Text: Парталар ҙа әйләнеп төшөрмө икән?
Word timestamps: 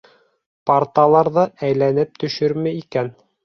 Парталар 0.69 1.31
ҙа 1.37 1.45
әйләнеп 1.69 2.19
төшөрмө 2.25 2.77
икән? 2.83 3.17